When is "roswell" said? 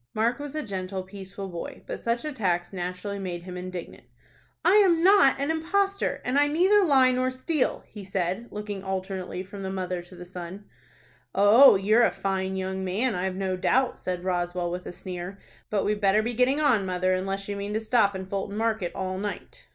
14.23-14.71